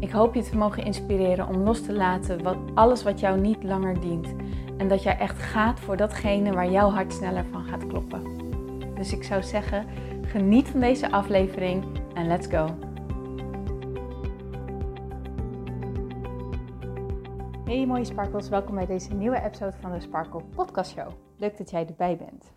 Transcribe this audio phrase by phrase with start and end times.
[0.00, 3.62] Ik hoop je te mogen inspireren om los te laten wat, alles wat jou niet
[3.62, 4.34] langer dient.
[4.76, 8.22] En dat jij echt gaat voor datgene waar jouw hart sneller van gaat kloppen.
[8.94, 9.86] Dus ik zou zeggen,
[10.22, 12.78] geniet van deze aflevering en let's go.
[17.64, 21.08] Hey mooie sparkles, welkom bij deze nieuwe episode van de Sparkle Podcast Show.
[21.36, 22.52] Leuk dat jij erbij bent.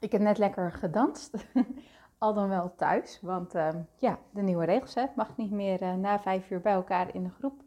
[0.00, 1.46] Ik heb net lekker gedanst
[2.18, 3.18] al dan wel thuis.
[3.22, 6.72] Want ehm, ja, de nieuwe regels, hè, mag niet meer uh, na vijf uur bij
[6.72, 7.62] elkaar in de groep.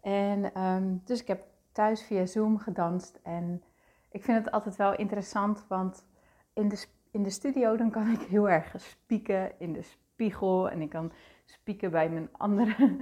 [0.00, 3.20] En um, dus ik heb thuis via Zoom gedanst.
[3.22, 3.62] En
[4.10, 6.06] ik vind het altijd wel interessant, want
[6.52, 10.70] in de, in de studio dan kan ik heel erg spieken in de spiegel.
[10.70, 11.12] En ik kan
[11.44, 12.96] spieken bij mijn andere,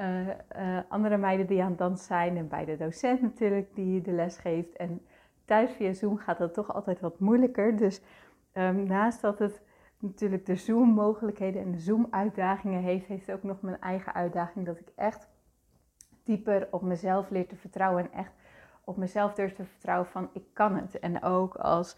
[0.00, 2.36] uh, uh, andere meiden die aan het dansen zijn.
[2.36, 4.76] En bij de docent natuurlijk die de les geeft.
[4.76, 5.06] En
[5.44, 7.76] thuis via Zoom gaat dat toch altijd wat moeilijker.
[7.76, 8.00] Dus
[8.52, 9.62] um, naast dat het
[10.04, 14.92] natuurlijk de Zoom-mogelijkheden en de Zoom-uitdagingen heeft, heeft ook nog mijn eigen uitdaging dat ik
[14.94, 15.28] echt
[16.24, 18.32] dieper op mezelf leer te vertrouwen en echt
[18.84, 20.98] op mezelf durf te vertrouwen van ik kan het.
[20.98, 21.96] En ook als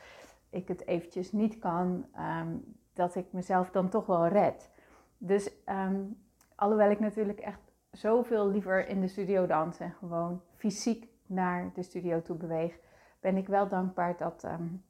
[0.51, 4.71] ik het eventjes niet kan, um, dat ik mezelf dan toch wel red.
[5.19, 6.19] Dus um,
[6.55, 11.83] alhoewel ik natuurlijk echt zoveel liever in de studio dans en gewoon fysiek naar de
[11.83, 12.79] studio toe beweeg,
[13.21, 14.85] ben ik wel dankbaar dat, um,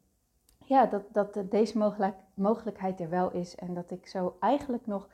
[0.66, 3.54] ja, dat, dat deze mogelijk, mogelijkheid er wel is.
[3.54, 5.08] En dat ik zo eigenlijk nog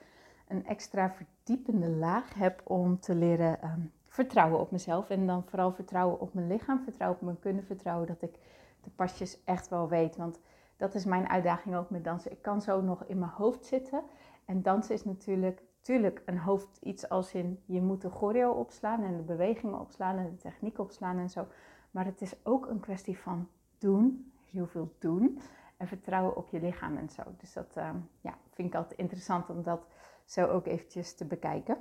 [0.48, 5.10] een extra verdiepende laag heb om te leren um, vertrouwen op mezelf.
[5.10, 8.34] En dan vooral vertrouwen op mijn lichaam, vertrouwen op mijn kunnen, vertrouwen dat ik
[8.82, 10.16] de pasjes echt wel weet.
[10.16, 10.40] Want
[10.76, 12.32] dat is mijn uitdaging ook met dansen.
[12.32, 14.02] Ik kan zo nog in mijn hoofd zitten.
[14.44, 19.02] En dansen is natuurlijk, natuurlijk een hoofd iets als in je moet de choreo opslaan
[19.02, 21.46] en de bewegingen opslaan en de techniek opslaan en zo.
[21.90, 23.48] Maar het is ook een kwestie van
[23.78, 25.40] doen, heel veel doen.
[25.76, 27.22] En vertrouwen op je lichaam en zo.
[27.36, 27.90] Dus dat uh,
[28.20, 29.86] ja, vind ik altijd interessant om dat
[30.24, 31.76] zo ook eventjes te bekijken.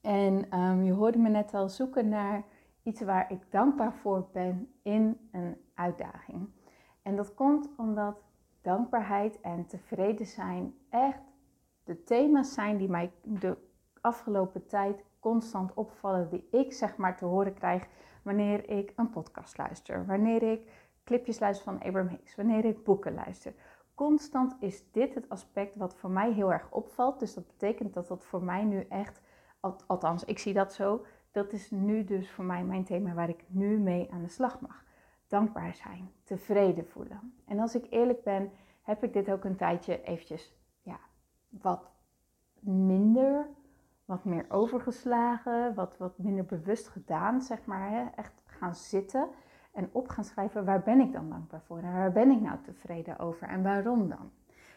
[0.00, 2.44] En um, je hoorde me net al zoeken naar
[2.82, 6.48] iets waar ik dankbaar voor ben in een uitdaging.
[7.02, 8.22] En dat komt omdat
[8.60, 11.22] dankbaarheid en tevreden zijn echt
[11.84, 13.56] de thema's zijn die mij de
[14.00, 17.86] afgelopen tijd constant opvallen, die ik zeg maar te horen krijg
[18.22, 23.14] wanneer ik een podcast luister, wanneer ik clipjes luister van Abraham Hicks, wanneer ik boeken
[23.14, 23.54] luister.
[23.94, 27.20] Constant is dit het aspect wat voor mij heel erg opvalt.
[27.20, 29.20] Dus dat betekent dat dat voor mij nu echt,
[29.86, 33.44] althans ik zie dat zo, dat is nu dus voor mij mijn thema waar ik
[33.46, 34.84] nu mee aan de slag mag.
[35.26, 37.34] Dankbaar zijn, tevreden voelen.
[37.46, 38.50] En als ik eerlijk ben,
[38.82, 40.98] heb ik dit ook een tijdje eventjes, ja,
[41.48, 41.90] wat
[42.60, 43.46] minder,
[44.04, 47.90] wat meer overgeslagen, wat, wat minder bewust gedaan, zeg maar.
[47.90, 48.04] Hè?
[48.16, 49.28] Echt gaan zitten
[49.72, 52.58] en op gaan schrijven waar ben ik dan dankbaar voor en waar ben ik nou
[52.62, 54.30] tevreden over en waarom dan.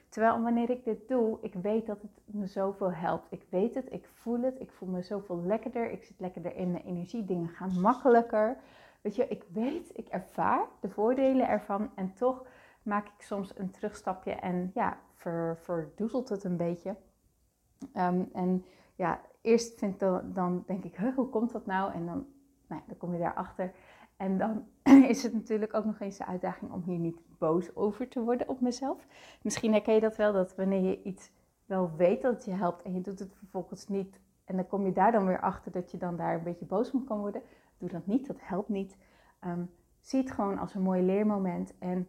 [0.10, 3.28] Terwijl wanneer ik dit doe, ik weet dat het me zoveel helpt.
[3.30, 6.72] Ik weet het, ik voel het, ik voel me zoveel lekkerder, ik zit lekkerder in
[6.72, 8.58] mijn energie, dingen gaan makkelijker.
[9.02, 12.46] Weet je, ik weet, ik ervaar de voordelen ervan en toch
[12.84, 16.96] maak ik soms een terugstapje en ja, ver, verdoezelt het een beetje.
[17.96, 18.66] Um, en
[18.96, 21.94] ja, eerst vind dan, denk ik, hoe komt dat nou?
[21.94, 22.26] En dan,
[22.68, 23.74] nou ja, dan kom je daarachter.
[24.18, 24.66] En dan
[25.14, 28.50] is het natuurlijk ook nog eens de uitdaging om hier niet boos over te worden
[28.50, 29.06] op mezelf.
[29.42, 31.32] Misschien herken je dat wel, dat wanneer je iets
[31.66, 34.20] wel weet dat het je helpt en je doet het vervolgens niet.
[34.46, 36.92] En dan kom je daar dan weer achter dat je dan daar een beetje boos
[36.92, 37.42] om kan worden.
[37.78, 38.98] Doe dat niet, dat helpt niet.
[39.46, 39.70] Um,
[40.00, 42.08] zie het gewoon als een mooi leermoment en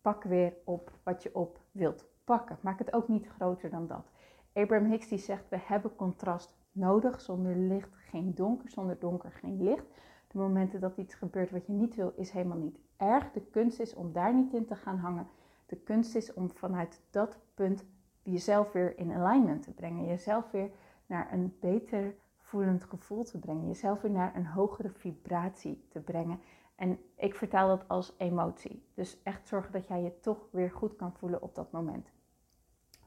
[0.00, 2.58] pak weer op wat je op wilt pakken.
[2.60, 4.10] Maak het ook niet groter dan dat.
[4.52, 7.20] Abraham Hicks die zegt, we hebben contrast nodig.
[7.20, 9.84] Zonder licht geen donker, zonder donker geen licht.
[10.30, 13.32] De momenten dat iets gebeurt wat je niet wil, is helemaal niet erg.
[13.32, 15.26] De kunst is om daar niet in te gaan hangen.
[15.66, 17.84] De kunst is om vanuit dat punt
[18.22, 20.06] jezelf weer in alignment te brengen.
[20.06, 20.70] Jezelf weer
[21.06, 23.66] naar een beter voelend gevoel te brengen.
[23.66, 26.40] Jezelf weer naar een hogere vibratie te brengen.
[26.74, 28.84] En ik vertaal dat als emotie.
[28.94, 32.10] Dus echt zorgen dat jij je toch weer goed kan voelen op dat moment.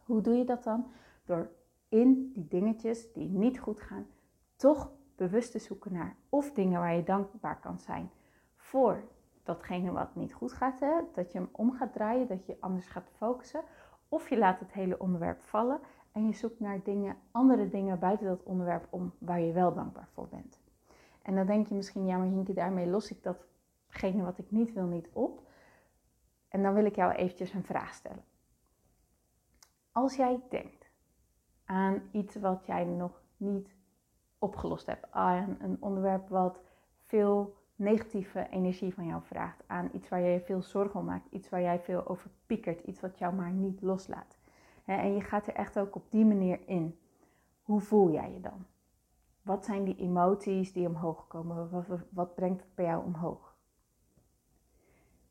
[0.03, 0.91] Hoe doe je dat dan?
[1.25, 1.51] Door
[1.89, 4.07] in die dingetjes die niet goed gaan,
[4.55, 4.91] toch
[5.23, 8.11] bewust te zoeken naar of dingen waar je dankbaar kan zijn
[8.55, 9.03] voor
[9.43, 10.79] datgene wat niet goed gaat.
[11.13, 13.63] Dat je hem om gaat draaien, dat je anders gaat focussen.
[14.09, 15.79] Of je laat het hele onderwerp vallen
[16.11, 20.07] en je zoekt naar dingen, andere dingen buiten dat onderwerp om waar je wel dankbaar
[20.13, 20.59] voor bent.
[21.21, 24.73] En dan denk je misschien, ja maar Hinke, daarmee los ik datgene wat ik niet
[24.73, 25.47] wil niet op.
[26.47, 28.23] En dan wil ik jou eventjes een vraag stellen.
[29.91, 30.89] Als jij denkt
[31.65, 33.75] aan iets wat jij nog niet
[34.43, 36.59] opgelost hebt, aan een onderwerp wat
[37.01, 41.49] veel negatieve energie van jou vraagt, aan iets waar jij veel zorgen om maakt, iets
[41.49, 44.37] waar jij veel over piekert, iets wat jou maar niet loslaat.
[44.85, 46.99] En je gaat er echt ook op die manier in.
[47.61, 48.65] Hoe voel jij je dan?
[49.41, 51.69] Wat zijn die emoties die omhoog komen?
[51.69, 53.55] Wat, wat brengt het bij jou omhoog?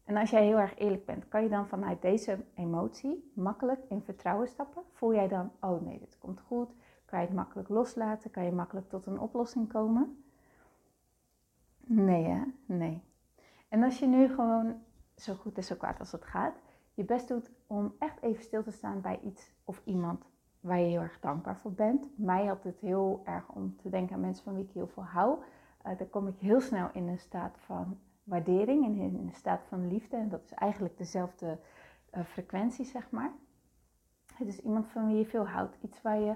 [0.05, 4.03] En als jij heel erg eerlijk bent, kan je dan vanuit deze emotie makkelijk in
[4.03, 4.83] vertrouwen stappen?
[4.93, 6.75] Voel jij dan, oh nee, dit komt goed?
[7.13, 8.31] Kan je het makkelijk loslaten?
[8.31, 10.25] Kan je makkelijk tot een oplossing komen?
[11.81, 12.43] Nee, hè?
[12.67, 13.03] Nee.
[13.69, 14.83] En als je nu gewoon
[15.17, 16.55] zo goed en zo kwaad als het gaat,
[16.95, 20.25] je best doet om echt even stil te staan bij iets of iemand
[20.61, 22.19] waar je heel erg dankbaar voor bent.
[22.19, 25.05] Mij had het heel erg om te denken aan mensen van wie ik heel veel
[25.05, 25.39] hou.
[25.87, 29.63] Uh, dan kom ik heel snel in een staat van waardering en in een staat
[29.69, 30.17] van liefde.
[30.17, 31.59] En dat is eigenlijk dezelfde
[32.15, 33.33] uh, frequentie, zeg maar.
[34.35, 35.77] Het is iemand van wie je veel houdt.
[35.81, 36.35] Iets waar je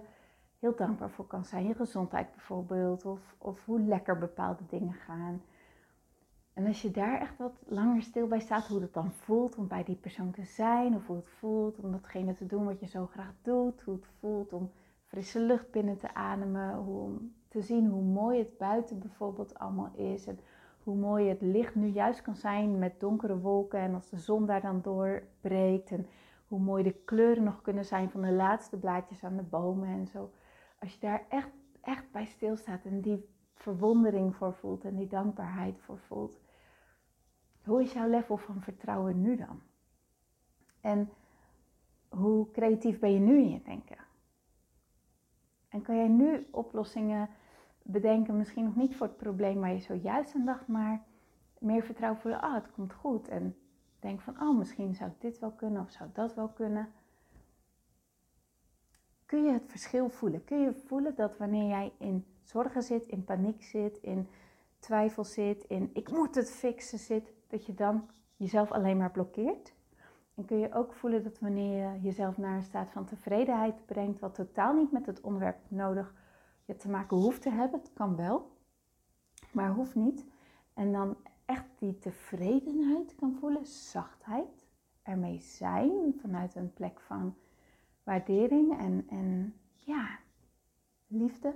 [0.66, 1.66] heel dankbaar voor kan zijn.
[1.66, 3.04] Je gezondheid bijvoorbeeld.
[3.04, 5.42] Of, of hoe lekker bepaalde dingen gaan.
[6.52, 9.68] En als je daar echt wat langer stil bij staat, hoe het dan voelt om
[9.68, 12.86] bij die persoon te zijn, of hoe het voelt om datgene te doen wat je
[12.86, 14.70] zo graag doet, hoe het voelt om
[15.06, 19.90] frisse lucht binnen te ademen, hoe, om te zien hoe mooi het buiten bijvoorbeeld allemaal
[19.94, 20.38] is en
[20.82, 24.46] hoe mooi het licht nu juist kan zijn met donkere wolken en als de zon
[24.46, 26.06] daar dan doorbreekt en
[26.48, 30.06] hoe mooi de kleuren nog kunnen zijn van de laatste blaadjes aan de bomen en
[30.06, 30.30] zo.
[30.78, 31.50] Als je daar echt,
[31.80, 36.40] echt bij stilstaat en die verwondering voor voelt en die dankbaarheid voor voelt,
[37.64, 39.62] hoe is jouw level van vertrouwen nu dan?
[40.80, 41.10] En
[42.08, 43.98] hoe creatief ben je nu in je denken?
[45.68, 47.28] En kan jij nu oplossingen
[47.82, 51.04] bedenken, misschien nog niet voor het probleem waar je zojuist aan dacht, maar
[51.58, 53.28] meer vertrouwen voelen, ah, het komt goed.
[53.28, 53.56] En
[53.98, 56.92] denk van, oh, misschien zou dit wel kunnen of zou dat wel kunnen.
[59.26, 60.44] Kun je het verschil voelen?
[60.44, 64.28] Kun je voelen dat wanneer jij in zorgen zit, in paniek zit, in
[64.78, 69.74] twijfel zit, in ik moet het fixen zit, dat je dan jezelf alleen maar blokkeert.
[70.34, 74.18] En kun je ook voelen dat wanneer je jezelf naar een staat van tevredenheid brengt,
[74.18, 76.14] wat totaal niet met het onderwerp nodig
[76.64, 78.50] je te maken hoeft te hebben, het kan wel,
[79.52, 80.24] maar hoeft niet.
[80.74, 84.66] En dan echt die tevredenheid kan voelen, zachtheid,
[85.02, 87.36] ermee zijn vanuit een plek van
[88.06, 90.18] waardering en, en ja,
[91.06, 91.54] liefde.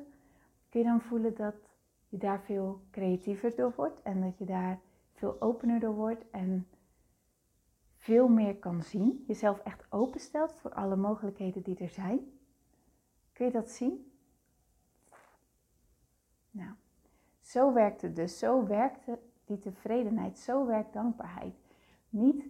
[0.69, 1.55] Kun je dan voelen dat
[2.09, 4.81] je daar veel creatiever door wordt en dat je daar
[5.13, 6.67] veel opener door wordt en
[7.97, 9.25] veel meer kan zien.
[9.27, 12.21] Jezelf echt openstelt voor alle mogelijkheden die er zijn.
[13.33, 14.13] Kun je dat zien?
[16.51, 16.75] Nou,
[17.41, 18.39] zo werkt het dus.
[18.39, 19.05] Zo werkt
[19.45, 20.39] die tevredenheid.
[20.39, 21.55] Zo werkt dankbaarheid.
[22.09, 22.45] Niet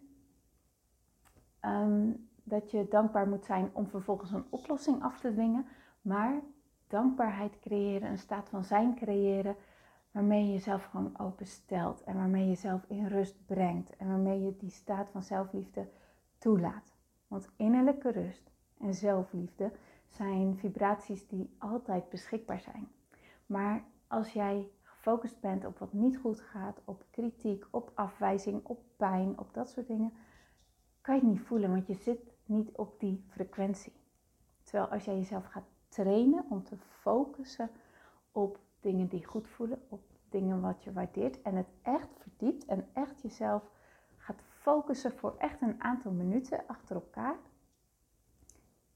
[1.61, 2.13] ehm,
[2.51, 5.67] dat je dankbaar moet zijn om vervolgens een oplossing af te dwingen,
[6.03, 6.41] maar
[6.87, 9.57] dankbaarheid creëren, een staat van zijn creëren,
[10.11, 14.57] waarmee je jezelf gewoon openstelt en waarmee je jezelf in rust brengt en waarmee je
[14.57, 15.89] die staat van zelfliefde
[16.39, 16.95] toelaat.
[17.29, 19.73] Want innerlijke rust en zelfliefde
[20.09, 22.89] zijn vibraties die altijd beschikbaar zijn.
[23.47, 28.83] Maar als jij gefocust bent op wat niet goed gaat, op kritiek, op afwijzing, op
[28.97, 30.13] pijn, op dat soort dingen,
[31.01, 33.93] kan je het niet voelen, want je zit niet op die frequentie.
[34.63, 37.71] Terwijl als jij jezelf gaat trainen om te focussen
[38.33, 42.89] op dingen die goed voelen, op dingen wat je waardeert en het echt verdiept en
[42.93, 43.63] echt jezelf
[44.17, 47.37] gaat focussen voor echt een aantal minuten achter elkaar,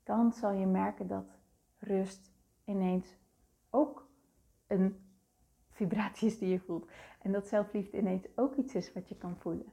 [0.02, 1.26] dan zal je merken dat
[1.78, 2.30] rust
[2.64, 3.16] ineens
[3.70, 4.08] ook
[4.66, 5.04] een
[5.70, 6.90] vibratie is die je voelt.
[7.18, 9.73] En dat zelfliefde ineens ook iets is wat je kan voelen.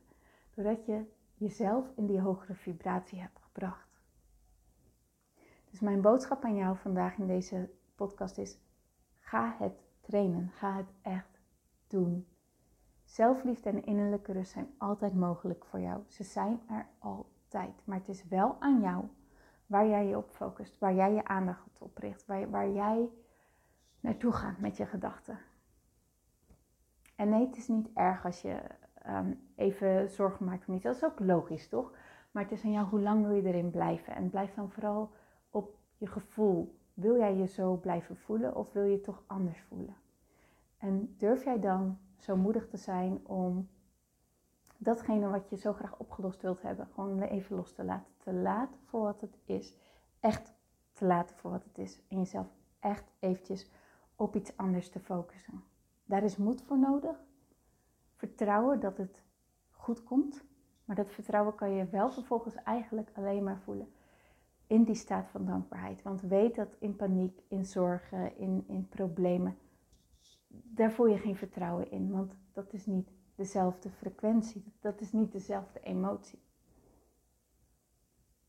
[0.55, 3.40] Doordat je jezelf in die hogere vibratie hebt
[5.69, 8.57] Dus mijn boodschap aan jou vandaag in deze podcast is:
[9.19, 10.51] ga het trainen.
[10.51, 11.39] Ga het echt
[11.87, 12.27] doen.
[13.03, 16.03] Zelfliefde en innerlijke rust zijn altijd mogelijk voor jou.
[16.07, 17.81] Ze zijn er altijd.
[17.83, 19.05] Maar het is wel aan jou
[19.65, 23.09] waar jij je op focust, waar jij je aandacht op richt, waar, waar jij
[23.99, 25.39] naartoe gaat met je gedachten.
[27.15, 28.61] En nee, het is niet erg als je
[29.07, 30.83] um, even zorgen maakt om iets.
[30.83, 31.93] Dat is ook logisch, toch?
[32.31, 34.15] Maar het is aan jou hoe lang wil je erin blijven.
[34.15, 35.11] En blijf dan vooral
[35.49, 36.79] op je gevoel.
[36.93, 39.95] Wil jij je zo blijven voelen of wil je toch anders voelen?
[40.77, 43.69] En durf jij dan zo moedig te zijn om
[44.77, 48.13] datgene wat je zo graag opgelost wilt hebben, gewoon even los te laten.
[48.17, 49.75] Te laten voor wat het is.
[50.19, 50.53] Echt
[50.91, 52.01] te laten voor wat het is.
[52.07, 52.47] En jezelf
[52.79, 53.69] echt eventjes
[54.15, 55.63] op iets anders te focussen.
[56.05, 57.23] Daar is moed voor nodig.
[58.15, 59.23] Vertrouwen dat het
[59.71, 60.43] goed komt.
[60.85, 63.91] Maar dat vertrouwen kan je wel vervolgens eigenlijk alleen maar voelen
[64.67, 66.01] in die staat van dankbaarheid.
[66.01, 69.57] Want weet dat in paniek, in zorgen, in, in problemen,
[70.47, 72.11] daar voel je geen vertrouwen in.
[72.11, 76.39] Want dat is niet dezelfde frequentie, dat is niet dezelfde emotie.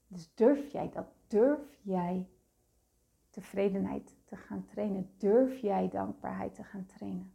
[0.07, 1.07] Dus durf jij dat?
[1.27, 2.29] Durf jij
[3.31, 5.11] tevredenheid te gaan trainen?
[5.17, 7.33] Durf jij dankbaarheid te gaan trainen?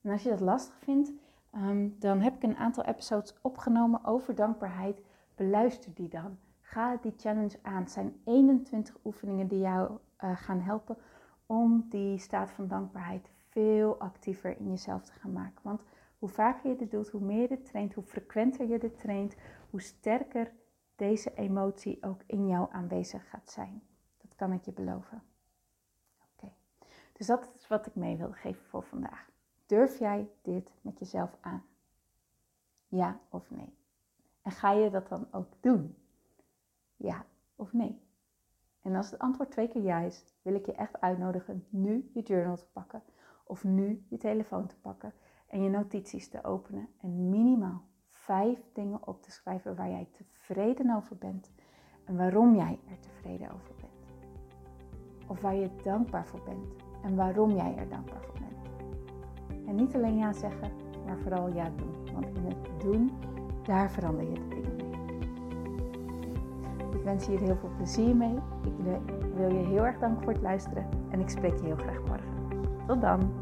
[0.00, 1.12] En als je dat lastig vindt,
[1.52, 5.02] ehm, dan heb ik een aantal episodes opgenomen over dankbaarheid.
[5.34, 6.38] Beluister die dan.
[6.60, 7.82] Ga die challenge aan.
[7.82, 10.96] Het zijn 21 oefeningen die jou uh, gaan helpen
[11.46, 15.60] om die staat van dankbaarheid veel actiever in jezelf te gaan maken.
[15.62, 15.82] Want
[16.18, 19.36] hoe vaker je dit doet, hoe meer je traint, hoe frequenter je dit traint,
[19.70, 20.52] hoe sterker
[20.96, 23.82] deze emotie ook in jou aanwezig gaat zijn.
[24.18, 25.22] Dat kan ik je beloven.
[26.32, 26.52] Oké,
[27.12, 29.31] dus dat is wat ik mee wilde geven voor vandaag.
[29.66, 31.64] Durf jij dit met jezelf aan?
[32.88, 33.74] Ja of nee?
[34.42, 35.96] En ga je dat dan ook doen?
[36.96, 37.24] Ja
[37.56, 38.02] of nee?
[38.82, 42.22] En als het antwoord twee keer ja is, wil ik je echt uitnodigen nu je
[42.22, 43.02] journal te pakken
[43.44, 45.12] of nu je telefoon te pakken
[45.46, 50.96] en je notities te openen en minimaal vijf dingen op te schrijven waar jij tevreden
[50.96, 51.50] over bent
[52.04, 53.90] en waarom jij er tevreden over bent.
[55.26, 56.66] Of waar je dankbaar voor bent
[57.02, 58.61] en waarom jij er dankbaar voor bent.
[59.72, 60.70] Niet alleen ja zeggen,
[61.06, 62.14] maar vooral ja doen.
[62.14, 63.10] Want in het doen,
[63.62, 64.90] daar verander je de dingen mee.
[66.98, 68.34] Ik wens je hier heel veel plezier mee.
[68.64, 72.00] Ik wil je heel erg danken voor het luisteren en ik spreek je heel graag
[72.06, 72.66] morgen.
[72.86, 73.41] Tot dan!